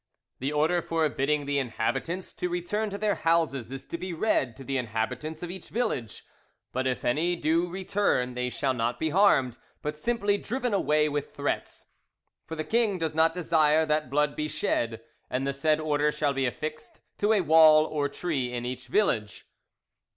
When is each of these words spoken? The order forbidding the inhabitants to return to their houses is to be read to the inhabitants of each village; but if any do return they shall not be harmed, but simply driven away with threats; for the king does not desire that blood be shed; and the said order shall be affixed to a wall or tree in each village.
The 0.39 0.51
order 0.51 0.81
forbidding 0.81 1.45
the 1.45 1.59
inhabitants 1.59 2.33
to 2.33 2.49
return 2.49 2.89
to 2.89 2.97
their 2.97 3.13
houses 3.13 3.71
is 3.71 3.85
to 3.85 3.99
be 3.99 4.13
read 4.13 4.57
to 4.57 4.63
the 4.63 4.77
inhabitants 4.79 5.43
of 5.43 5.51
each 5.51 5.69
village; 5.69 6.25
but 6.71 6.87
if 6.87 7.05
any 7.05 7.35
do 7.35 7.69
return 7.69 8.33
they 8.33 8.49
shall 8.49 8.73
not 8.73 8.99
be 8.99 9.11
harmed, 9.11 9.59
but 9.83 9.95
simply 9.95 10.39
driven 10.39 10.73
away 10.73 11.07
with 11.07 11.35
threats; 11.35 11.85
for 12.47 12.55
the 12.55 12.63
king 12.63 12.97
does 12.97 13.13
not 13.13 13.35
desire 13.35 13.85
that 13.85 14.09
blood 14.09 14.35
be 14.35 14.47
shed; 14.47 15.01
and 15.29 15.45
the 15.45 15.53
said 15.53 15.79
order 15.79 16.11
shall 16.11 16.33
be 16.33 16.47
affixed 16.47 17.01
to 17.19 17.31
a 17.31 17.41
wall 17.41 17.85
or 17.85 18.09
tree 18.09 18.51
in 18.51 18.65
each 18.65 18.87
village. 18.87 19.45